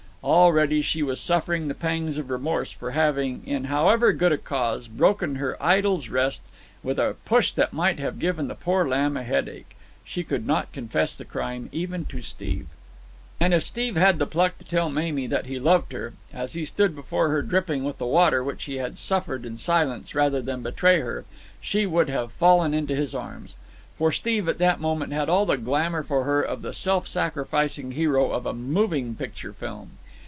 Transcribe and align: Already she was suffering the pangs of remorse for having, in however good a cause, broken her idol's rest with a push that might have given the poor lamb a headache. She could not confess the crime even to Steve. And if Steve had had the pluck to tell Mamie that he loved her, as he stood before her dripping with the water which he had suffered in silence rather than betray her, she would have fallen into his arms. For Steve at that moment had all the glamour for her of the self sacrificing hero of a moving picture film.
Already 0.23 0.83
she 0.83 1.01
was 1.01 1.19
suffering 1.19 1.67
the 1.67 1.73
pangs 1.73 2.19
of 2.19 2.29
remorse 2.29 2.69
for 2.71 2.91
having, 2.91 3.41
in 3.47 3.63
however 3.65 4.13
good 4.13 4.31
a 4.31 4.37
cause, 4.37 4.87
broken 4.87 5.37
her 5.37 5.57
idol's 5.61 6.09
rest 6.09 6.43
with 6.83 6.99
a 6.99 7.15
push 7.25 7.51
that 7.53 7.73
might 7.73 7.97
have 7.97 8.19
given 8.19 8.47
the 8.47 8.53
poor 8.53 8.87
lamb 8.87 9.17
a 9.17 9.23
headache. 9.23 9.75
She 10.05 10.23
could 10.23 10.45
not 10.45 10.71
confess 10.71 11.15
the 11.17 11.25
crime 11.25 11.69
even 11.71 12.05
to 12.05 12.21
Steve. 12.21 12.67
And 13.39 13.51
if 13.51 13.63
Steve 13.65 13.95
had 13.95 14.05
had 14.05 14.19
the 14.19 14.27
pluck 14.27 14.59
to 14.59 14.63
tell 14.63 14.91
Mamie 14.91 15.25
that 15.25 15.47
he 15.47 15.57
loved 15.59 15.91
her, 15.91 16.13
as 16.31 16.53
he 16.53 16.65
stood 16.65 16.95
before 16.95 17.29
her 17.29 17.41
dripping 17.41 17.83
with 17.83 17.97
the 17.97 18.05
water 18.05 18.43
which 18.43 18.65
he 18.65 18.75
had 18.75 18.99
suffered 18.99 19.43
in 19.43 19.57
silence 19.57 20.13
rather 20.13 20.39
than 20.39 20.61
betray 20.61 20.99
her, 20.99 21.25
she 21.59 21.87
would 21.87 22.09
have 22.09 22.31
fallen 22.33 22.75
into 22.75 22.95
his 22.95 23.15
arms. 23.15 23.55
For 23.97 24.11
Steve 24.11 24.47
at 24.47 24.59
that 24.59 24.79
moment 24.79 25.13
had 25.13 25.29
all 25.29 25.47
the 25.47 25.57
glamour 25.57 26.03
for 26.03 26.25
her 26.25 26.43
of 26.43 26.61
the 26.61 26.73
self 26.75 27.07
sacrificing 27.07 27.93
hero 27.93 28.29
of 28.31 28.45
a 28.45 28.53
moving 28.53 29.15
picture 29.15 29.51
film. 29.51 29.93